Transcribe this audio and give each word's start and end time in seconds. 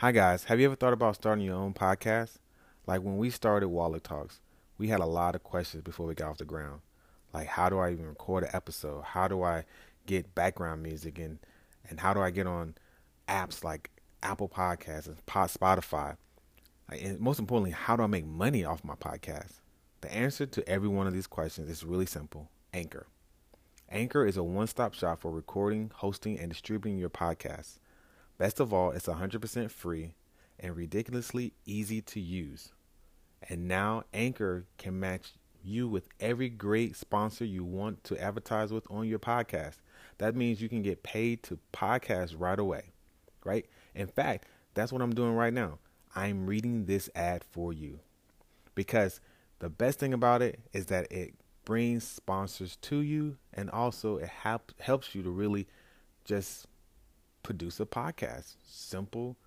Hi, 0.00 0.12
guys. 0.12 0.44
Have 0.44 0.60
you 0.60 0.66
ever 0.66 0.76
thought 0.76 0.92
about 0.92 1.16
starting 1.16 1.44
your 1.44 1.56
own 1.56 1.74
podcast? 1.74 2.36
Like 2.86 3.02
when 3.02 3.16
we 3.16 3.30
started 3.30 3.66
Wallet 3.66 4.04
Talks, 4.04 4.38
we 4.78 4.86
had 4.86 5.00
a 5.00 5.06
lot 5.06 5.34
of 5.34 5.42
questions 5.42 5.82
before 5.82 6.06
we 6.06 6.14
got 6.14 6.30
off 6.30 6.38
the 6.38 6.44
ground. 6.44 6.82
Like, 7.34 7.48
how 7.48 7.68
do 7.68 7.80
I 7.80 7.90
even 7.90 8.06
record 8.06 8.44
an 8.44 8.50
episode? 8.52 9.02
How 9.02 9.26
do 9.26 9.42
I 9.42 9.64
get 10.06 10.36
background 10.36 10.84
music? 10.84 11.18
And, 11.18 11.40
and 11.90 11.98
how 11.98 12.14
do 12.14 12.20
I 12.20 12.30
get 12.30 12.46
on 12.46 12.76
apps 13.28 13.64
like 13.64 13.90
Apple 14.22 14.48
Podcasts 14.48 15.08
and 15.08 15.16
Spotify? 15.26 16.16
And 16.88 17.18
most 17.18 17.40
importantly, 17.40 17.72
how 17.72 17.96
do 17.96 18.04
I 18.04 18.06
make 18.06 18.24
money 18.24 18.64
off 18.64 18.84
my 18.84 18.94
podcast? 18.94 19.54
The 20.02 20.14
answer 20.14 20.46
to 20.46 20.68
every 20.68 20.88
one 20.88 21.08
of 21.08 21.12
these 21.12 21.26
questions 21.26 21.68
is 21.68 21.82
really 21.82 22.06
simple 22.06 22.48
Anchor. 22.72 23.08
Anchor 23.90 24.24
is 24.24 24.36
a 24.36 24.44
one 24.44 24.68
stop 24.68 24.94
shop 24.94 25.22
for 25.22 25.32
recording, 25.32 25.90
hosting, 25.92 26.38
and 26.38 26.50
distributing 26.50 27.00
your 27.00 27.10
podcast. 27.10 27.80
Best 28.38 28.60
of 28.60 28.72
all, 28.72 28.92
it's 28.92 29.06
100% 29.06 29.70
free 29.70 30.14
and 30.60 30.76
ridiculously 30.76 31.52
easy 31.66 32.00
to 32.02 32.20
use. 32.20 32.72
And 33.48 33.66
now 33.66 34.04
Anchor 34.14 34.64
can 34.78 34.98
match 34.98 35.32
you 35.62 35.88
with 35.88 36.08
every 36.20 36.48
great 36.48 36.96
sponsor 36.96 37.44
you 37.44 37.64
want 37.64 38.04
to 38.04 38.20
advertise 38.20 38.72
with 38.72 38.86
on 38.90 39.08
your 39.08 39.18
podcast. 39.18 39.76
That 40.18 40.36
means 40.36 40.60
you 40.60 40.68
can 40.68 40.82
get 40.82 41.02
paid 41.02 41.42
to 41.44 41.58
podcast 41.72 42.34
right 42.38 42.58
away, 42.58 42.92
right? 43.44 43.66
In 43.94 44.06
fact, 44.06 44.46
that's 44.74 44.92
what 44.92 45.02
I'm 45.02 45.14
doing 45.14 45.34
right 45.34 45.52
now. 45.52 45.78
I'm 46.14 46.46
reading 46.46 46.86
this 46.86 47.10
ad 47.14 47.44
for 47.44 47.72
you 47.72 48.00
because 48.74 49.20
the 49.58 49.68
best 49.68 49.98
thing 49.98 50.14
about 50.14 50.42
it 50.42 50.60
is 50.72 50.86
that 50.86 51.10
it 51.12 51.34
brings 51.64 52.04
sponsors 52.04 52.76
to 52.76 53.00
you 53.00 53.36
and 53.52 53.68
also 53.70 54.16
it 54.16 54.28
help, 54.28 54.72
helps 54.80 55.14
you 55.14 55.22
to 55.22 55.30
really 55.30 55.66
just 56.24 56.66
produce 57.48 57.80
a 57.80 57.86
podcast. 57.86 58.56
Simple. 58.62 59.38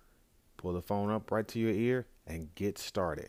Pull 0.56 0.72
the 0.72 0.82
phone 0.82 1.08
up 1.08 1.30
right 1.30 1.46
to 1.46 1.60
your 1.60 1.70
ear 1.70 2.06
and 2.26 2.52
get 2.56 2.76
started. 2.76 3.28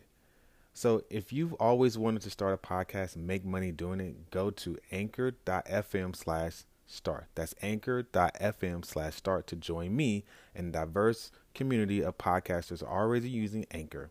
So, 0.74 1.04
if 1.12 1.32
you've 1.32 1.54
always 1.54 1.96
wanted 1.96 2.24
to 2.24 2.32
start 2.32 2.56
a 2.56 2.58
podcast 2.58 3.16
and 3.16 3.28
make 3.28 3.46
money 3.46 3.72
doing 3.72 4.00
it, 4.00 4.32
go 4.32 4.50
to 4.50 4.80
anchor.fm 4.92 6.16
slash 6.16 6.64
start. 6.88 7.28
That's 7.36 7.54
anchor.fm 7.62 8.84
slash 8.84 9.14
start 9.14 9.46
to 9.46 9.56
join 9.56 9.96
me 9.96 10.24
and 10.56 10.74
diverse 10.74 11.30
community 11.54 12.04
of 12.04 12.18
podcasters 12.18 12.82
already 12.82 13.30
using 13.30 13.68
Anchor. 13.70 14.10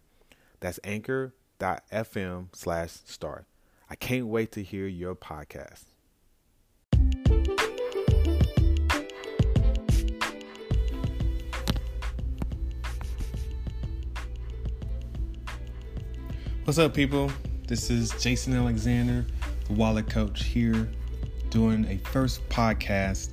That's 0.61 0.79
anchor.fm 0.85 2.47
slash 2.53 2.91
start. 3.05 3.47
I 3.91 3.97
can't 3.97 4.29
wait 4.29 4.53
to 4.53 4.63
hear 4.63 4.87
your 4.87 5.17
podcast. 5.17 5.92
What's 16.65 16.79
up, 16.79 16.95
people? 16.95 17.29
This 17.67 17.91
is 17.91 18.13
Jason 18.23 18.55
Alexander, 18.55 19.27
the 19.67 19.73
Wallet 19.73 20.09
Coach, 20.09 20.45
here 20.45 20.89
doing 21.51 21.85
a 21.87 21.99
first 22.11 22.49
podcast 22.51 23.31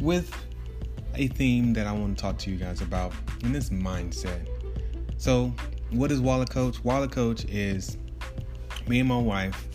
with 0.00 0.34
a 1.14 1.28
theme 1.28 1.72
that 1.74 1.86
I 1.86 1.92
want 1.92 2.18
to 2.18 2.20
talk 2.20 2.36
to 2.38 2.50
you 2.50 2.56
guys 2.56 2.80
about, 2.80 3.12
and 3.44 3.54
this 3.54 3.70
mindset. 3.70 4.48
So, 5.18 5.54
what 5.90 6.10
is 6.10 6.20
Wallet 6.20 6.50
Coach? 6.50 6.82
Wallet 6.82 7.12
Coach 7.12 7.44
is 7.44 7.96
me 8.88 8.98
and 8.98 9.08
my 9.08 9.18
wife, 9.18 9.68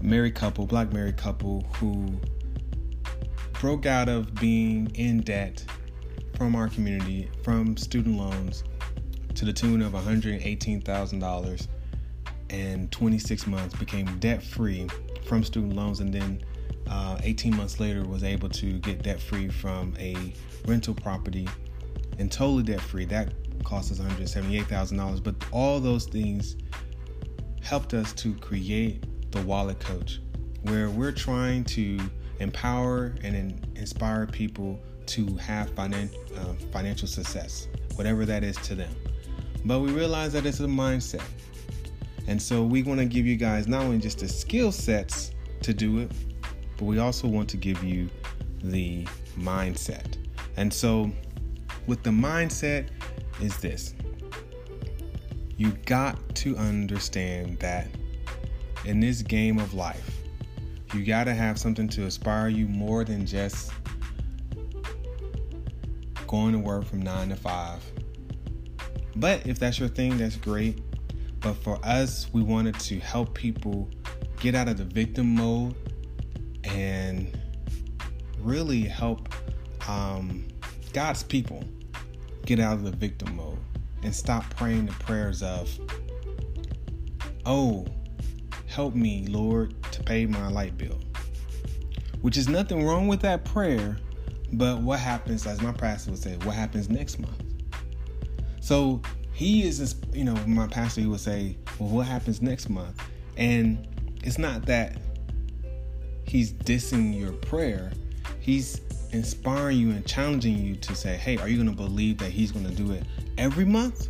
a 0.00 0.02
married 0.02 0.34
couple, 0.34 0.64
black 0.64 0.90
married 0.90 1.18
couple, 1.18 1.66
who 1.74 2.18
broke 3.60 3.84
out 3.84 4.08
of 4.08 4.34
being 4.36 4.90
in 4.94 5.20
debt 5.20 5.62
from 6.38 6.56
our 6.56 6.68
community, 6.70 7.30
from 7.42 7.76
student 7.76 8.16
loans, 8.16 8.64
to 9.34 9.44
the 9.44 9.52
tune 9.52 9.82
of 9.82 9.92
$118,000 9.92 11.66
and 12.50 12.92
26 12.92 13.46
months, 13.46 13.74
became 13.74 14.18
debt 14.18 14.42
free 14.42 14.88
from 15.26 15.42
student 15.42 15.74
loans, 15.74 16.00
and 16.00 16.12
then 16.12 16.42
uh, 16.88 17.18
18 17.22 17.56
months 17.56 17.80
later 17.80 18.04
was 18.04 18.22
able 18.22 18.48
to 18.48 18.78
get 18.80 19.02
debt 19.02 19.20
free 19.20 19.48
from 19.48 19.94
a 19.98 20.34
rental 20.66 20.94
property 20.94 21.48
and 22.18 22.30
totally 22.30 22.62
debt 22.62 22.80
free. 22.80 23.04
That 23.04 23.32
cost 23.64 23.90
us 23.90 23.98
$178,000. 23.98 25.22
But 25.22 25.34
all 25.50 25.80
those 25.80 26.06
things 26.06 26.56
helped 27.62 27.94
us 27.94 28.12
to 28.14 28.34
create 28.34 29.04
the 29.32 29.42
Wallet 29.42 29.80
Coach, 29.80 30.20
where 30.62 30.90
we're 30.90 31.12
trying 31.12 31.64
to 31.64 31.98
empower 32.40 33.14
and 33.22 33.34
in- 33.34 33.64
inspire 33.76 34.26
people 34.26 34.78
to 35.06 35.36
have 35.36 35.74
finan- 35.74 36.14
uh, 36.38 36.54
financial 36.72 37.08
success, 37.08 37.68
whatever 37.94 38.24
that 38.26 38.44
is 38.44 38.56
to 38.58 38.74
them. 38.74 38.94
But 39.64 39.80
we 39.80 39.90
realize 39.92 40.32
that 40.34 40.46
it's 40.46 40.60
a 40.60 40.64
mindset. 40.64 41.24
And 42.26 42.40
so 42.40 42.62
we 42.62 42.82
want 42.82 43.00
to 43.00 43.06
give 43.06 43.26
you 43.26 43.36
guys 43.36 43.66
not 43.66 43.82
only 43.82 43.98
just 43.98 44.18
the 44.18 44.28
skill 44.28 44.72
sets 44.72 45.32
to 45.62 45.74
do 45.74 45.98
it, 45.98 46.10
but 46.76 46.84
we 46.84 46.98
also 46.98 47.28
want 47.28 47.48
to 47.50 47.56
give 47.56 47.82
you 47.82 48.08
the 48.62 49.06
mindset. 49.38 50.16
And 50.56 50.72
so 50.72 51.10
with 51.86 52.02
the 52.02 52.10
mindset 52.10 52.88
is 53.40 53.56
this. 53.58 53.94
You 55.56 55.72
got 55.86 56.18
to 56.36 56.56
understand 56.56 57.58
that 57.60 57.88
in 58.84 59.00
this 59.00 59.22
game 59.22 59.58
of 59.58 59.74
life, 59.74 60.18
you 60.92 61.04
got 61.04 61.24
to 61.24 61.34
have 61.34 61.58
something 61.58 61.88
to 61.88 62.02
inspire 62.02 62.48
you 62.48 62.66
more 62.66 63.04
than 63.04 63.26
just 63.26 63.72
going 66.26 66.52
to 66.52 66.58
work 66.58 66.84
from 66.84 67.02
9 67.02 67.28
to 67.28 67.36
5. 67.36 67.93
But 69.16 69.46
if 69.46 69.58
that's 69.58 69.78
your 69.78 69.88
thing, 69.88 70.18
that's 70.18 70.36
great. 70.36 70.80
But 71.40 71.54
for 71.54 71.78
us, 71.84 72.28
we 72.32 72.42
wanted 72.42 72.78
to 72.80 72.98
help 73.00 73.34
people 73.34 73.90
get 74.40 74.54
out 74.54 74.68
of 74.68 74.78
the 74.78 74.84
victim 74.84 75.34
mode 75.34 75.74
and 76.64 77.38
really 78.40 78.82
help 78.82 79.28
um, 79.88 80.46
God's 80.92 81.22
people 81.22 81.64
get 82.46 82.60
out 82.60 82.74
of 82.74 82.84
the 82.84 82.90
victim 82.90 83.36
mode 83.36 83.58
and 84.02 84.14
stop 84.14 84.44
praying 84.56 84.86
the 84.86 84.92
prayers 84.92 85.42
of, 85.42 85.78
oh, 87.46 87.86
help 88.66 88.94
me, 88.94 89.26
Lord, 89.28 89.74
to 89.92 90.02
pay 90.02 90.26
my 90.26 90.48
light 90.48 90.76
bill. 90.76 91.00
Which 92.20 92.36
is 92.36 92.48
nothing 92.48 92.84
wrong 92.84 93.06
with 93.06 93.20
that 93.20 93.44
prayer, 93.44 93.98
but 94.52 94.80
what 94.80 94.98
happens, 94.98 95.46
as 95.46 95.60
my 95.60 95.72
pastor 95.72 96.10
would 96.10 96.20
say, 96.20 96.36
what 96.38 96.54
happens 96.54 96.88
next 96.88 97.18
month? 97.18 97.53
So 98.64 99.02
he 99.34 99.64
is, 99.64 99.94
you 100.14 100.24
know, 100.24 100.34
my 100.46 100.66
pastor 100.66 101.02
he 101.02 101.06
would 101.06 101.20
say, 101.20 101.58
well, 101.78 101.90
what 101.90 102.06
happens 102.06 102.40
next 102.40 102.70
month? 102.70 102.98
And 103.36 103.86
it's 104.22 104.38
not 104.38 104.64
that 104.64 104.96
he's 106.26 106.54
dissing 106.54 107.14
your 107.20 107.32
prayer. 107.32 107.92
He's 108.40 108.80
inspiring 109.12 109.76
you 109.76 109.90
and 109.90 110.06
challenging 110.06 110.56
you 110.56 110.76
to 110.76 110.94
say, 110.94 111.14
hey, 111.14 111.36
are 111.36 111.46
you 111.46 111.62
going 111.62 111.68
to 111.68 111.76
believe 111.76 112.16
that 112.16 112.30
he's 112.30 112.52
going 112.52 112.64
to 112.64 112.72
do 112.72 112.92
it 112.92 113.04
every 113.36 113.66
month? 113.66 114.08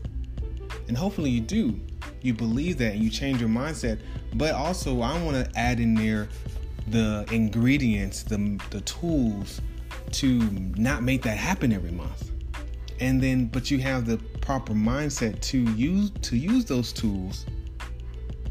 And 0.87 0.97
hopefully 0.97 1.31
you 1.31 1.41
do. 1.41 1.81
You 2.23 2.33
believe 2.33 2.79
that 2.79 2.93
and 2.93 3.03
you 3.03 3.11
change 3.11 3.41
your 3.41 3.51
mindset. 3.51 3.99
But 4.35 4.55
also, 4.55 5.01
I 5.01 5.21
want 5.21 5.35
to 5.35 5.59
add 5.59 5.81
in 5.81 5.97
there 5.97 6.29
the 6.87 7.27
ingredients, 7.33 8.23
the, 8.23 8.61
the 8.71 8.83
tools 8.83 9.61
to 10.13 10.39
not 10.77 11.03
make 11.03 11.23
that 11.23 11.39
happen 11.39 11.73
every 11.73 11.91
month. 11.91 12.31
And 13.01 13.23
then, 13.23 13.47
but 13.47 13.71
you 13.71 13.79
have 13.79 14.07
the 14.07 14.19
proper 14.41 14.73
mindset 14.73 15.41
to 15.41 15.59
use 15.59 16.11
to 16.23 16.37
use 16.37 16.65
those 16.65 16.93
tools 16.93 17.47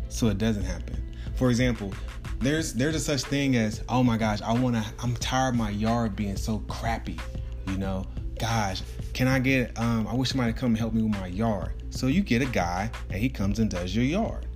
so 0.09 0.27
it 0.27 0.37
doesn't 0.37 0.63
happen. 0.63 1.01
For 1.35 1.49
example, 1.49 1.93
there's 2.39 2.73
there's 2.73 2.95
a 2.95 2.99
such 2.99 3.21
thing 3.23 3.55
as 3.55 3.83
oh 3.89 4.03
my 4.03 4.17
gosh, 4.17 4.41
I 4.41 4.53
wanna 4.53 4.85
I'm 5.01 5.15
tired 5.15 5.49
of 5.49 5.55
my 5.55 5.69
yard 5.69 6.15
being 6.15 6.35
so 6.35 6.59
crappy, 6.67 7.19
you 7.67 7.77
know. 7.77 8.05
Gosh, 8.39 8.81
can 9.13 9.27
I 9.27 9.39
get 9.39 9.77
um 9.79 10.07
I 10.07 10.13
wish 10.13 10.29
somebody 10.29 10.53
come 10.53 10.75
help 10.75 10.93
me 10.93 11.03
with 11.03 11.13
my 11.13 11.27
yard. 11.27 11.83
So 11.89 12.07
you 12.07 12.21
get 12.21 12.41
a 12.41 12.45
guy 12.45 12.89
and 13.09 13.19
he 13.19 13.29
comes 13.29 13.59
and 13.59 13.69
does 13.69 13.95
your 13.95 14.05
yard. 14.05 14.47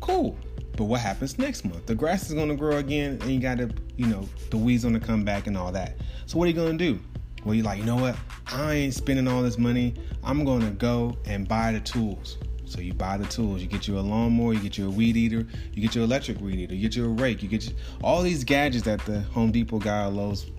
Cool. 0.00 0.38
But 0.76 0.84
what 0.84 1.00
happens 1.00 1.38
next 1.38 1.64
month? 1.64 1.86
The 1.86 1.94
grass 1.94 2.28
is 2.28 2.34
gonna 2.34 2.56
grow 2.56 2.78
again 2.78 3.18
and 3.22 3.30
you 3.30 3.40
gotta, 3.40 3.70
you 3.96 4.06
know, 4.06 4.28
the 4.50 4.56
weeds 4.56 4.84
gonna 4.84 4.98
come 4.98 5.24
back 5.24 5.46
and 5.46 5.56
all 5.56 5.70
that. 5.72 5.96
So 6.26 6.38
what 6.38 6.46
are 6.46 6.48
you 6.48 6.54
gonna 6.54 6.78
do? 6.78 6.98
Well, 7.44 7.54
you're 7.54 7.64
like, 7.64 7.78
you 7.78 7.84
know 7.84 7.96
what? 7.96 8.16
I 8.46 8.74
ain't 8.74 8.94
spending 8.94 9.26
all 9.26 9.42
this 9.42 9.58
money. 9.58 9.94
I'm 10.22 10.44
gonna 10.44 10.70
go 10.70 11.16
and 11.24 11.48
buy 11.48 11.72
the 11.72 11.80
tools. 11.80 12.38
So 12.66 12.80
you 12.80 12.94
buy 12.94 13.16
the 13.16 13.26
tools. 13.26 13.60
You 13.60 13.68
get 13.68 13.86
you 13.86 13.98
a 13.98 14.00
lawnmower, 14.00 14.54
you 14.54 14.60
get 14.60 14.78
you 14.78 14.86
a 14.86 14.90
weed 14.90 15.16
eater, 15.16 15.46
you 15.72 15.82
get 15.82 15.94
your 15.94 16.04
electric 16.04 16.40
weed 16.40 16.60
eater, 16.60 16.74
you 16.74 16.82
get 16.82 16.96
you 16.96 17.04
a 17.04 17.08
rake, 17.08 17.42
you 17.42 17.48
get 17.48 17.66
you, 17.66 17.74
all 18.02 18.22
these 18.22 18.42
gadgets 18.42 18.84
that 18.84 19.04
the 19.06 19.20
Home 19.20 19.52
Depot 19.52 19.78
guy, 19.78 20.06
Lowe's, 20.06 20.50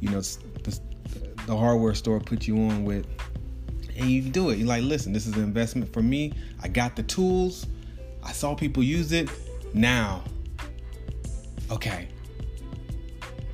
you 0.00 0.08
know, 0.08 0.20
the, 0.20 0.80
the 1.46 1.56
hardware 1.56 1.94
store 1.94 2.20
put 2.20 2.46
you 2.46 2.56
on 2.56 2.84
with, 2.84 3.06
and 3.96 4.08
you 4.08 4.22
do 4.22 4.50
it. 4.50 4.58
You're 4.58 4.68
like, 4.68 4.84
listen, 4.84 5.12
this 5.12 5.26
is 5.26 5.34
an 5.36 5.42
investment 5.42 5.92
for 5.92 6.02
me. 6.02 6.32
I 6.62 6.68
got 6.68 6.94
the 6.94 7.02
tools. 7.02 7.66
I 8.22 8.32
saw 8.32 8.54
people 8.54 8.82
use 8.82 9.12
it. 9.12 9.28
Now, 9.74 10.22
okay. 11.70 12.08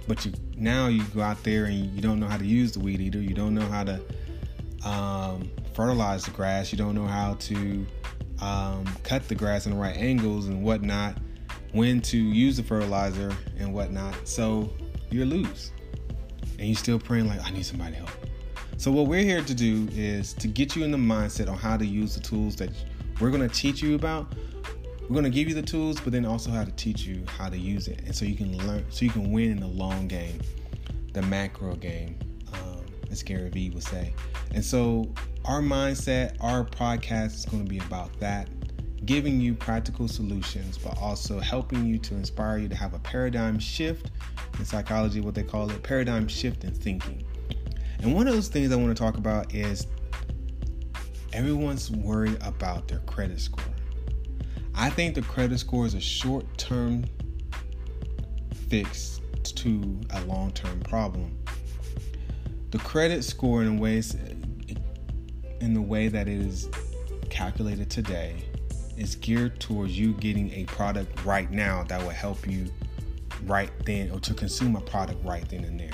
But 0.06 0.24
you 0.24 0.32
now 0.56 0.88
you 0.88 1.02
go 1.14 1.20
out 1.20 1.42
there 1.42 1.64
and 1.66 1.92
you 1.94 2.00
don't 2.00 2.20
know 2.20 2.28
how 2.28 2.36
to 2.36 2.46
use 2.46 2.72
the 2.72 2.80
weed 2.80 3.00
eater. 3.00 3.20
You 3.20 3.34
don't 3.34 3.54
know 3.54 3.66
how 3.66 3.84
to 3.84 4.00
um, 4.84 5.50
fertilize 5.74 6.24
the 6.24 6.30
grass. 6.30 6.72
You 6.72 6.78
don't 6.78 6.94
know 6.94 7.06
how 7.06 7.34
to 7.34 7.86
um, 8.40 8.84
cut 9.02 9.26
the 9.28 9.34
grass 9.34 9.66
in 9.66 9.72
the 9.72 9.78
right 9.78 9.96
angles 9.96 10.46
and 10.46 10.62
whatnot, 10.62 11.16
when 11.72 12.00
to 12.02 12.16
use 12.16 12.56
the 12.56 12.62
fertilizer 12.62 13.32
and 13.58 13.72
whatnot. 13.72 14.14
So 14.26 14.72
you're 15.10 15.26
loose, 15.26 15.70
And 16.58 16.68
you're 16.68 16.76
still 16.76 16.98
praying, 16.98 17.28
like, 17.28 17.44
I 17.44 17.50
need 17.50 17.64
somebody 17.64 17.94
help. 17.94 18.10
So, 18.76 18.90
what 18.90 19.06
we're 19.06 19.22
here 19.22 19.42
to 19.42 19.54
do 19.54 19.88
is 19.92 20.34
to 20.34 20.48
get 20.48 20.74
you 20.74 20.84
in 20.84 20.90
the 20.90 20.98
mindset 20.98 21.48
on 21.48 21.56
how 21.56 21.76
to 21.76 21.86
use 21.86 22.14
the 22.14 22.20
tools 22.20 22.56
that 22.56 22.70
we're 23.20 23.30
going 23.30 23.48
to 23.48 23.54
teach 23.54 23.80
you 23.80 23.94
about. 23.94 24.34
We're 25.04 25.14
going 25.14 25.24
to 25.24 25.30
give 25.30 25.48
you 25.48 25.54
the 25.54 25.62
tools, 25.62 26.00
but 26.00 26.12
then 26.12 26.24
also 26.24 26.50
how 26.50 26.64
to 26.64 26.72
teach 26.72 27.04
you 27.04 27.24
how 27.26 27.50
to 27.50 27.58
use 27.58 27.88
it. 27.88 28.00
And 28.06 28.14
so 28.14 28.24
you 28.24 28.36
can 28.36 28.56
learn, 28.66 28.86
so 28.90 29.04
you 29.04 29.10
can 29.10 29.30
win 29.30 29.50
in 29.50 29.60
the 29.60 29.66
long 29.66 30.08
game, 30.08 30.40
the 31.12 31.22
macro 31.22 31.74
game, 31.74 32.18
um, 32.54 32.84
as 33.10 33.22
Gary 33.22 33.50
Vee 33.50 33.70
would 33.70 33.82
say. 33.82 34.14
And 34.54 34.64
so, 34.64 35.12
our 35.44 35.60
mindset, 35.60 36.36
our 36.40 36.64
podcast 36.64 37.34
is 37.34 37.44
going 37.44 37.64
to 37.64 37.68
be 37.68 37.78
about 37.78 38.18
that 38.18 38.48
giving 39.04 39.40
you 39.40 39.54
practical 39.54 40.08
solutions, 40.08 40.78
but 40.78 40.96
also 40.98 41.38
helping 41.38 41.84
you 41.84 41.98
to 41.98 42.14
inspire 42.14 42.58
you 42.58 42.68
to 42.68 42.74
have 42.74 42.94
a 42.94 42.98
paradigm 43.00 43.58
shift 43.58 44.10
in 44.58 44.64
psychology, 44.64 45.20
what 45.20 45.34
they 45.34 45.42
call 45.42 45.70
it 45.70 45.82
paradigm 45.82 46.26
shift 46.26 46.64
in 46.64 46.72
thinking. 46.72 47.22
And 47.98 48.14
one 48.14 48.26
of 48.26 48.34
those 48.34 48.48
things 48.48 48.72
I 48.72 48.76
want 48.76 48.96
to 48.96 49.02
talk 49.02 49.16
about 49.16 49.54
is 49.54 49.86
everyone's 51.32 51.90
worried 51.90 52.38
about 52.42 52.88
their 52.88 53.00
credit 53.00 53.40
score. 53.40 53.64
I 54.76 54.90
think 54.90 55.14
the 55.14 55.22
credit 55.22 55.58
score 55.58 55.86
is 55.86 55.94
a 55.94 56.00
short 56.00 56.46
term 56.58 57.04
fix 58.68 59.20
to 59.44 60.00
a 60.10 60.20
long 60.22 60.50
term 60.52 60.80
problem. 60.80 61.38
The 62.72 62.78
credit 62.78 63.22
score, 63.22 63.62
in 63.62 63.78
ways, 63.78 64.16
in 65.60 65.74
the 65.74 65.80
way 65.80 66.08
that 66.08 66.26
it 66.26 66.40
is 66.40 66.68
calculated 67.30 67.88
today, 67.88 68.44
is 68.96 69.14
geared 69.14 69.60
towards 69.60 69.96
you 69.96 70.12
getting 70.14 70.52
a 70.52 70.64
product 70.64 71.24
right 71.24 71.50
now 71.50 71.84
that 71.84 72.02
will 72.02 72.10
help 72.10 72.46
you 72.48 72.66
right 73.44 73.70
then 73.84 74.10
or 74.10 74.18
to 74.20 74.34
consume 74.34 74.74
a 74.74 74.80
product 74.80 75.24
right 75.24 75.48
then 75.48 75.64
and 75.64 75.78
there. 75.78 75.90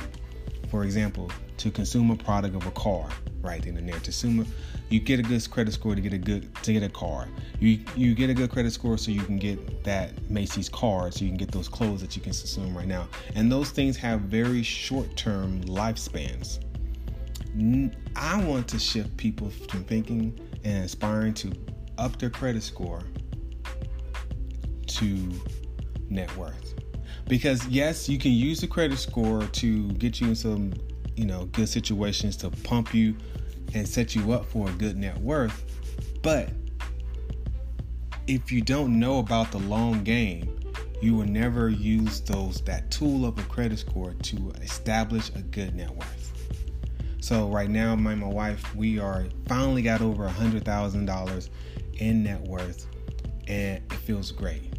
For 0.71 0.85
example, 0.85 1.31
to 1.59 1.71
consume 1.71 2.11
a 2.11 2.17
product 2.17 2.57
of 2.57 2.67
a 2.67 2.71
car 2.71 3.11
right 3.43 3.63
then 3.63 3.77
and 3.77 3.89
there. 3.89 4.01
Consume, 4.01 4.47
you 4.89 5.01
get 5.01 5.21
a 5.21 5.23
good 5.23 5.49
credit 5.51 5.73
score 5.73 5.95
to 5.95 6.01
get 6.01 6.13
a 6.13 6.19
good 6.19 6.55
to 6.63 6.73
get 6.73 6.83
a 6.83 6.89
car. 6.89 7.29
You 7.59 7.81
you 7.97 8.15
get 8.15 8.31
a 8.31 8.35
good 8.35 8.51
credit 8.51 8.73
score 8.73 8.99
so 8.99 9.11
you 9.11 9.23
can 9.23 9.39
get 9.39 9.85
that 9.85 10.31
Macy's 10.31 10.69
card, 10.69 11.15
so 11.15 11.25
you 11.25 11.31
can 11.31 11.39
get 11.39 11.51
those 11.51 11.69
clothes 11.69 12.01
that 12.01 12.17
you 12.17 12.23
can 12.23 12.33
consume 12.33 12.77
right 12.77 12.89
now. 12.89 13.09
And 13.35 13.51
those 13.51 13.71
things 13.71 13.97
have 13.99 14.23
very 14.23 14.63
short 14.63 15.17
term 15.17 15.63
lifespans. 15.63 16.61
I 18.17 18.43
want 18.45 18.69
to 18.69 18.79
shift 18.79 19.17
people 19.17 19.51
from 19.51 19.85
thinking 19.85 20.39
and 20.65 20.85
aspiring 20.85 21.35
to 21.35 21.53
up 21.99 22.19
their 22.19 22.31
credit 22.31 22.63
score 22.63 23.03
to 24.87 25.33
net 26.09 26.35
worth. 26.37 26.75
Because 27.29 27.67
yes, 27.69 28.09
you 28.09 28.19
can 28.19 28.33
use 28.33 28.61
the 28.61 28.67
credit 28.67 28.99
score 28.99 29.45
to 29.45 29.89
get 29.93 30.21
you 30.21 30.29
in 30.29 30.35
some, 30.35 30.73
you 31.21 31.27
know, 31.27 31.45
good 31.53 31.69
situations 31.69 32.35
to 32.35 32.49
pump 32.49 32.95
you 32.95 33.15
and 33.75 33.87
set 33.87 34.15
you 34.15 34.33
up 34.33 34.47
for 34.47 34.71
a 34.71 34.73
good 34.73 34.97
net 34.97 35.19
worth. 35.19 35.63
But 36.23 36.49
if 38.27 38.51
you 38.51 38.63
don't 38.63 38.99
know 38.99 39.19
about 39.19 39.53
the 39.53 39.59
long 39.59 40.03
game, 40.03 40.59
you 41.03 41.15
will 41.15 41.27
never 41.27 41.69
use 41.69 42.23
those 42.23 42.63
that 42.63 42.91
tool 42.91 43.27
of 43.27 43.39
a 43.39 43.43
credit 43.43 43.79
score 43.79 44.15
to 44.15 44.51
establish 44.63 45.29
a 45.35 45.43
good 45.43 45.75
net 45.75 45.91
worth. 45.91 46.33
So 47.21 47.49
right 47.49 47.69
now, 47.69 47.95
my 47.97 48.15
my 48.15 48.27
wife, 48.27 48.75
we 48.75 48.99
are 48.99 49.27
finally 49.47 49.83
got 49.83 50.01
over 50.01 50.25
a 50.25 50.31
hundred 50.31 50.65
thousand 50.65 51.05
dollars 51.05 51.51
in 51.99 52.23
net 52.23 52.41
worth, 52.41 52.87
and 53.47 53.83
it 53.93 53.93
feels 53.93 54.33
great. 54.33 54.73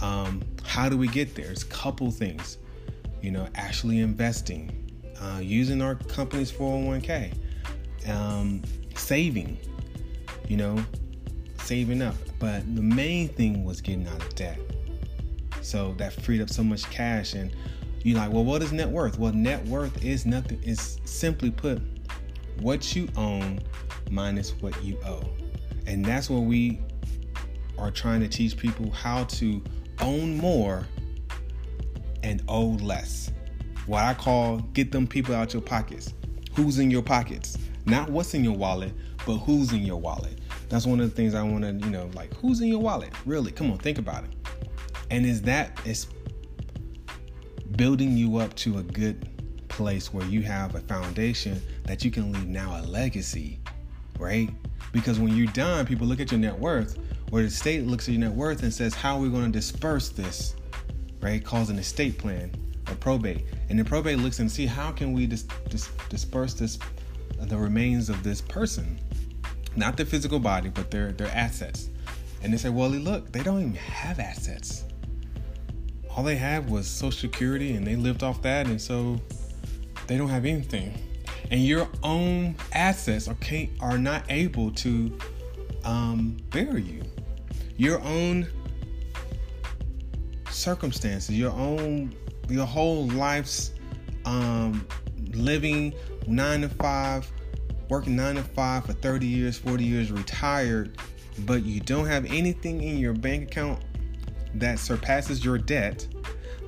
Um, 0.00 0.40
how 0.64 0.88
do 0.88 0.96
we 0.96 1.08
get 1.08 1.34
there? 1.34 1.50
It's 1.50 1.64
a 1.64 1.66
couple 1.66 2.12
things, 2.12 2.58
you 3.20 3.32
know, 3.32 3.48
actually 3.56 3.98
investing, 3.98 4.83
uh, 5.20 5.40
using 5.40 5.82
our 5.82 5.94
company's 5.94 6.50
401k, 6.52 7.34
um, 8.08 8.62
saving, 8.96 9.58
you 10.48 10.56
know, 10.56 10.84
saving 11.62 12.02
up. 12.02 12.14
But 12.38 12.74
the 12.74 12.82
main 12.82 13.28
thing 13.28 13.64
was 13.64 13.80
getting 13.80 14.06
out 14.08 14.22
of 14.22 14.34
debt. 14.34 14.58
So 15.62 15.94
that 15.98 16.12
freed 16.12 16.40
up 16.40 16.50
so 16.50 16.62
much 16.62 16.88
cash. 16.90 17.34
And 17.34 17.54
you're 18.02 18.18
like, 18.18 18.32
well, 18.32 18.44
what 18.44 18.62
is 18.62 18.72
net 18.72 18.88
worth? 18.88 19.18
Well, 19.18 19.32
net 19.32 19.64
worth 19.66 20.04
is 20.04 20.26
nothing, 20.26 20.62
is 20.62 20.98
simply 21.04 21.50
put, 21.50 21.80
what 22.60 22.94
you 22.94 23.08
own 23.16 23.60
minus 24.10 24.50
what 24.60 24.82
you 24.82 24.98
owe. 25.04 25.22
And 25.86 26.04
that's 26.04 26.30
what 26.30 26.40
we 26.40 26.80
are 27.78 27.90
trying 27.90 28.20
to 28.20 28.28
teach 28.28 28.56
people 28.56 28.90
how 28.90 29.24
to 29.24 29.62
own 30.00 30.36
more 30.36 30.86
and 32.22 32.42
owe 32.48 32.70
less. 32.80 33.30
What 33.86 34.02
I 34.02 34.14
call 34.14 34.58
get 34.72 34.92
them 34.92 35.06
people 35.06 35.34
out 35.34 35.52
your 35.52 35.62
pockets. 35.62 36.14
Who's 36.54 36.78
in 36.78 36.90
your 36.90 37.02
pockets? 37.02 37.58
Not 37.84 38.08
what's 38.08 38.32
in 38.32 38.42
your 38.42 38.56
wallet, 38.56 38.92
but 39.26 39.38
who's 39.38 39.72
in 39.72 39.82
your 39.82 40.00
wallet. 40.00 40.38
That's 40.68 40.86
one 40.86 41.00
of 41.00 41.10
the 41.10 41.14
things 41.14 41.34
I 41.34 41.42
want 41.42 41.64
to, 41.64 41.72
you 41.72 41.90
know, 41.90 42.10
like 42.14 42.32
who's 42.34 42.60
in 42.60 42.68
your 42.68 42.80
wallet? 42.80 43.12
Really? 43.26 43.52
Come 43.52 43.70
on, 43.70 43.78
think 43.78 43.98
about 43.98 44.24
it. 44.24 44.30
And 45.10 45.26
is 45.26 45.42
that 45.42 45.78
is 45.84 46.06
building 47.76 48.16
you 48.16 48.38
up 48.38 48.54
to 48.54 48.78
a 48.78 48.82
good 48.82 49.28
place 49.68 50.14
where 50.14 50.24
you 50.26 50.40
have 50.42 50.74
a 50.76 50.80
foundation 50.80 51.60
that 51.84 52.04
you 52.04 52.10
can 52.10 52.32
leave 52.32 52.46
now 52.46 52.80
a 52.80 52.82
legacy, 52.82 53.58
right? 54.18 54.48
Because 54.92 55.18
when 55.18 55.36
you're 55.36 55.52
done, 55.52 55.84
people 55.84 56.06
look 56.06 56.20
at 56.20 56.30
your 56.30 56.40
net 56.40 56.58
worth, 56.58 56.98
or 57.32 57.42
the 57.42 57.50
state 57.50 57.84
looks 57.84 58.08
at 58.08 58.12
your 58.12 58.20
net 58.20 58.32
worth 58.32 58.62
and 58.62 58.72
says, 58.72 58.94
How 58.94 59.16
are 59.16 59.20
we 59.20 59.28
going 59.28 59.46
to 59.46 59.50
disperse 59.50 60.08
this? 60.08 60.54
Right? 61.20 61.44
Calls 61.44 61.68
an 61.68 61.78
estate 61.78 62.16
plan 62.16 62.52
probate. 63.04 63.44
And 63.68 63.78
the 63.78 63.84
probate 63.84 64.18
looks 64.18 64.40
and 64.40 64.50
see 64.50 64.66
how 64.66 64.90
can 64.90 65.12
we 65.12 65.26
dis- 65.26 65.46
dis- 65.68 65.90
disperse 66.08 66.54
this 66.54 66.78
the 67.38 67.56
remains 67.56 68.08
of 68.08 68.22
this 68.22 68.40
person. 68.40 68.98
Not 69.76 69.96
the 69.96 70.04
physical 70.04 70.40
body, 70.40 70.70
but 70.70 70.90
their 70.90 71.12
their 71.12 71.28
assets. 71.28 71.90
And 72.42 72.52
they 72.52 72.56
say, 72.56 72.70
Well, 72.70 72.90
look, 72.90 73.30
they 73.30 73.42
don't 73.42 73.60
even 73.60 73.74
have 73.74 74.18
assets. 74.18 74.84
All 76.10 76.24
they 76.24 76.36
had 76.36 76.68
was 76.68 76.86
social 76.86 77.28
security 77.28 77.74
and 77.74 77.86
they 77.86 77.96
lived 77.96 78.22
off 78.22 78.42
that, 78.42 78.66
and 78.66 78.80
so 78.80 79.20
they 80.06 80.16
don't 80.16 80.28
have 80.28 80.44
anything 80.44 80.94
and 81.50 81.64
your 81.64 81.88
own 82.02 82.56
assets 82.72 83.28
are 83.28 83.34
can't, 83.34 83.70
are 83.80 83.98
not 83.98 84.24
able 84.28 84.70
to 84.72 85.16
um, 85.84 86.36
bury 86.50 86.82
you. 86.82 87.02
Your 87.76 88.00
own 88.02 88.48
circumstances, 90.50 91.36
your 91.36 91.52
own 91.52 92.14
your 92.48 92.66
whole 92.66 93.06
life's 93.08 93.72
um, 94.24 94.86
living 95.32 95.94
nine 96.26 96.62
to 96.62 96.68
five, 96.68 97.30
working 97.88 98.16
nine 98.16 98.36
to 98.36 98.42
five 98.42 98.86
for 98.86 98.92
30 98.92 99.26
years, 99.26 99.58
40 99.58 99.84
years, 99.84 100.12
retired, 100.12 100.98
but 101.40 101.64
you 101.64 101.80
don't 101.80 102.06
have 102.06 102.24
anything 102.26 102.82
in 102.82 102.98
your 102.98 103.12
bank 103.12 103.44
account 103.44 103.82
that 104.54 104.78
surpasses 104.78 105.44
your 105.44 105.58
debt 105.58 106.06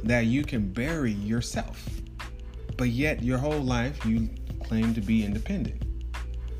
that 0.02 0.26
you 0.26 0.44
can 0.44 0.68
bury 0.68 1.12
yourself. 1.12 1.88
But 2.76 2.90
yet, 2.90 3.22
your 3.22 3.38
whole 3.38 3.60
life, 3.60 4.04
you 4.04 4.28
claim 4.64 4.92
to 4.94 5.00
be 5.00 5.24
independent. 5.24 5.82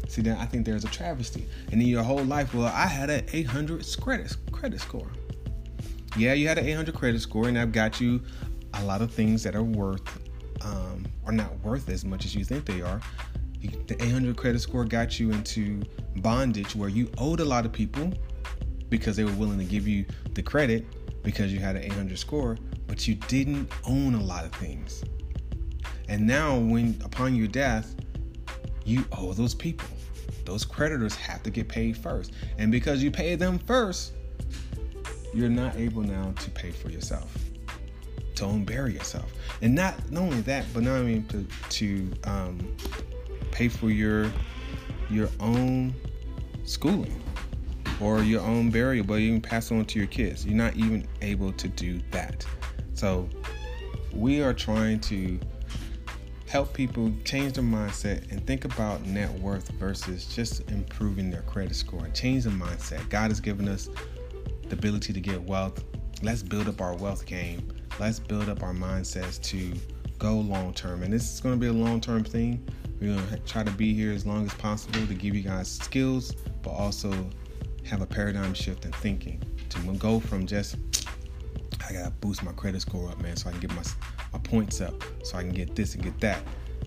See, 0.09 0.23
then 0.23 0.39
I 0.39 0.47
think 0.47 0.65
there's 0.65 0.85
a 0.85 0.89
travesty. 0.89 1.47
And 1.73 1.83
in 1.83 1.89
your 1.89 2.03
whole 2.03 2.25
life, 2.25 2.55
well, 2.55 2.73
I 2.73 2.87
had 2.87 3.11
an 3.11 3.27
800 3.33 3.85
credit 4.01 4.37
credit 4.53 4.81
score. 4.81 5.11
Yeah, 6.17 6.33
you 6.33 6.49
had 6.49 6.59
an 6.59 6.67
800 6.67 6.95
credit 6.95 7.21
score, 7.21 7.49
and 7.49 7.59
I've 7.59 7.73
got 7.73 8.01
you 8.01 8.23
a 8.79 8.85
lot 8.85 9.03
of 9.03 9.11
things 9.11 9.43
that 9.43 9.55
are 9.55 9.63
worth, 9.63 10.21
um, 10.63 11.05
are 11.25 11.33
not 11.33 11.59
worth 11.61 11.89
as 11.89 12.05
much 12.05 12.25
as 12.25 12.35
you 12.35 12.45
think 12.45 12.65
they 12.65 12.83
are. 12.83 13.01
The 13.87 13.97
800 14.01 14.37
credit 14.37 14.61
score 14.61 14.85
got 14.85 15.19
you 15.19 15.31
into 15.33 15.83
bondage 16.17 16.77
where 16.77 16.89
you 16.89 17.11
owed 17.19 17.41
a 17.41 17.45
lot 17.45 17.67
of 17.67 17.73
people 17.73 18.13
because 18.89 19.17
they 19.17 19.25
were 19.25 19.33
willing 19.33 19.59
to 19.59 19.65
give 19.65 19.89
you 19.89 20.05
the 20.35 20.43
credit 20.43 20.87
because 21.23 21.53
you 21.53 21.59
had 21.59 21.75
an 21.77 21.83
800 21.83 22.19
score, 22.19 22.57
but 22.87 23.09
you 23.09 23.15
didn't 23.15 23.69
own 23.85 24.15
a 24.15 24.23
lot 24.23 24.45
of 24.45 24.53
things. 24.53 25.03
And 26.09 26.27
now, 26.27 26.57
when 26.57 27.01
upon 27.05 27.35
your 27.35 27.49
death, 27.49 27.97
you 28.85 29.05
owe 29.13 29.33
those 29.33 29.55
people. 29.55 29.89
Those 30.45 30.65
creditors 30.65 31.17
have 31.17 31.43
to 31.43 31.51
get 31.51 31.69
paid 31.69 31.97
first. 31.97 32.33
And 32.59 32.71
because 32.71 33.03
you 33.03 33.11
pay 33.11 33.35
them 33.35 33.59
first, 33.59 34.13
you're 35.35 35.51
not 35.51 35.75
able 35.77 36.03
now 36.03 36.33
to 36.39 36.51
pay 36.51 36.71
for 36.71 36.91
yourself, 36.91 37.37
to 38.37 38.45
own 38.45 38.65
bury 38.65 38.95
yourself. 38.95 39.33
And 39.63 39.75
not, 39.75 40.11
not 40.11 40.23
only 40.23 40.41
that, 40.43 40.67
but 40.73 40.83
not 40.83 40.97
only 40.97 41.23
to, 41.23 41.47
to 41.71 42.13
um, 42.25 42.77
pay 43.51 43.69
for 43.69 43.91
your 43.91 44.31
your 45.09 45.29
own 45.41 45.95
schooling 46.65 47.23
or 48.01 48.23
your 48.23 48.43
own 48.43 48.71
burial, 48.71 49.05
but 49.05 49.19
even 49.21 49.41
pass 49.41 49.71
on 49.71 49.85
to 49.87 49.99
your 49.99 50.09
kids. 50.09 50.45
You're 50.45 50.57
not 50.57 50.77
even 50.77 51.07
able 51.23 51.53
to 51.53 51.69
do 51.69 52.01
that. 52.11 52.45
So 52.95 53.29
we 54.13 54.43
are 54.43 54.53
trying 54.53 55.01
to 55.01 55.39
help 56.49 56.73
people 56.75 57.13
change 57.25 57.55
their 57.55 57.65
mindset 57.65 58.31
and 58.31 58.47
think 58.47 58.65
about 58.65 59.05
net 59.07 59.31
worth 59.41 59.69
versus 59.71 60.27
just 60.27 60.71
improving 60.71 61.31
their 61.31 61.43
credit 61.43 61.75
score. 61.75 62.09
Change 62.09 62.45
the 62.45 62.51
mindset. 62.51 63.09
God 63.09 63.31
has 63.31 63.41
given 63.41 63.69
us 63.69 63.89
the 64.69 64.75
ability 64.75 65.13
to 65.13 65.21
get 65.21 65.43
wealth. 65.43 65.83
Let's 66.23 66.43
build 66.43 66.69
up 66.69 66.81
our 66.81 66.95
wealth 66.95 67.27
game. 67.27 67.73
Let's 67.99 68.19
build 68.19 68.49
up 68.49 68.63
our 68.63 68.73
mindsets 68.73 69.41
to 69.45 69.73
go 70.19 70.39
long 70.39 70.75
term. 70.75 71.03
And 71.03 71.13
this 71.13 71.33
is 71.33 71.41
going 71.41 71.55
to 71.55 71.61
be 71.61 71.69
a 71.69 71.73
long 71.73 72.01
term 72.01 72.25
thing. 72.25 72.67
We're 73.01 73.15
going 73.15 73.29
to 73.29 73.39
try 73.41 73.63
to 73.63 73.71
be 73.71 73.95
here 73.95 74.13
as 74.13 74.27
long 74.27 74.45
as 74.47 74.55
possible 74.55 75.07
to 75.07 75.15
give 75.15 75.35
you 75.35 75.43
guys 75.43 75.71
skills, 75.71 76.33
but 76.63 76.71
also 76.71 77.13
have 77.85 78.03
a 78.03 78.07
paradigm 78.07 78.55
shift 78.55 78.85
in 78.85 78.93
thinking 78.93 79.43
to 79.69 79.93
go 79.99 80.19
from 80.21 80.47
just 80.47 80.77
I 81.89 81.93
gotta 81.93 82.11
boost 82.11 82.43
my 82.43 82.53
credit 82.53 82.81
score 82.81 83.09
up, 83.11 83.21
man, 83.21 83.37
so 83.37 83.49
I 83.49 83.53
can 83.53 83.61
get 83.61 83.75
my 83.75 83.83
my 84.33 84.39
points 84.41 84.81
up, 84.81 84.95
so 85.23 85.39
I 85.39 85.43
can 85.43 85.53
get 85.53 85.77
this 85.77 85.95
and 85.95 86.03
get 86.03 86.19
that. 86.21 86.43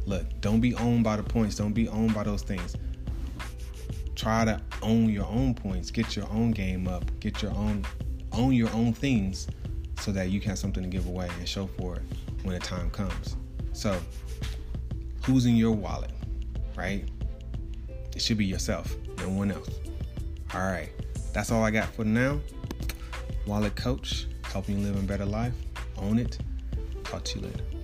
Look, 0.06 0.26
don't 0.42 0.60
be 0.60 0.76
owned 0.76 1.04
by 1.04 1.16
the 1.16 1.24
points. 1.24 1.56
Don't 1.56 1.74
be 1.74 1.88
owned 1.88 2.14
by 2.14 2.24
those 2.24 2.42
things. 2.42 2.76
Try 4.16 4.44
to 4.46 4.62
own 4.82 5.10
your 5.10 5.26
own 5.26 5.54
points. 5.54 5.92
Get 5.92 6.16
your 6.16 6.30
own 6.30 6.52
game 6.52 6.88
up. 6.88 7.06
Get 7.22 7.42
your 7.42 7.52
own 7.52 7.86
own 8.34 8.54
your 8.54 8.70
own 8.72 8.94
things, 8.94 9.48
so 10.00 10.12
that 10.12 10.30
you 10.30 10.40
can 10.40 10.50
have 10.50 10.60
something 10.60 10.84
to 10.84 10.90
give 10.90 11.08
away 11.08 11.30
and 11.38 11.48
show 11.48 11.68
for 11.78 11.96
it 11.96 12.02
when 12.44 12.54
the 12.54 12.60
time 12.60 12.90
comes. 12.90 13.36
So, 13.74 14.00
who's 15.24 15.46
in 15.46 15.56
your 15.56 15.72
wallet, 15.72 16.12
right? 16.76 17.08
It 18.16 18.22
should 18.22 18.38
be 18.38 18.46
yourself, 18.46 18.96
no 19.18 19.30
one 19.30 19.52
else. 19.52 19.70
All 20.54 20.62
right, 20.62 20.90
that's 21.34 21.52
all 21.52 21.64
I 21.64 21.72
got 21.72 21.94
for 21.94 22.04
now. 22.04 22.40
Wallet 23.46 23.76
Coach, 23.76 24.28
helping 24.44 24.80
you 24.80 24.86
live 24.86 24.96
a 24.98 25.06
better 25.06 25.26
life. 25.26 25.54
Own 25.98 26.20
it. 26.20 26.38
Talk 27.04 27.24
to 27.26 27.40
you 27.40 27.46
later. 27.46 27.79